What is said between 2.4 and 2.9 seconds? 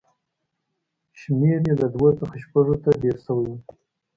شپږو ته